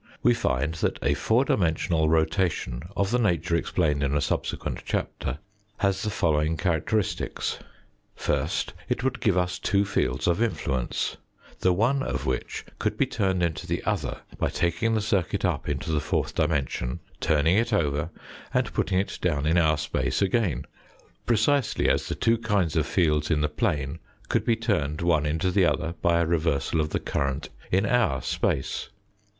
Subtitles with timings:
[0.23, 5.37] We find that a four dimensional rotation of the nature explained in a subsequent chapter,
[5.77, 7.59] has the following characteristics:
[8.15, 11.17] First, it would give us two fields of influence,
[11.59, 15.69] the one of which could be turned into the other by taking the circuit up
[15.69, 18.09] into the fourth dimension, turning it over,
[18.55, 20.65] and putting it down in our space again,
[21.27, 23.99] precisely as the two kinds of fields in the plane
[24.29, 28.19] could be turned one into the other by a reversal of the current in our
[28.19, 28.89] space.